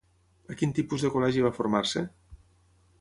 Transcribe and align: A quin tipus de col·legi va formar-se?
A 0.53 0.55
quin 0.61 0.71
tipus 0.79 1.05
de 1.07 1.11
col·legi 1.17 1.45
va 1.49 1.53
formar-se? 1.59 2.07